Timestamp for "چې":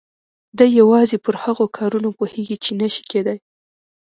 2.63-2.71